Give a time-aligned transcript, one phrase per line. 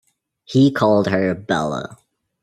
[0.45, 1.99] He called her Bella.